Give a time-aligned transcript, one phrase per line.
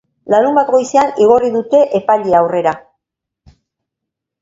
[0.33, 2.77] Larunbat goizean igorri dute epaile aurrera.